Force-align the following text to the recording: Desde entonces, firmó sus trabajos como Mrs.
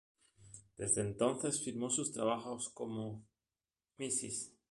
Desde 0.79 1.01
entonces, 1.01 1.63
firmó 1.63 1.91
sus 1.91 2.11
trabajos 2.11 2.69
como 2.69 3.23
Mrs. 3.99 4.51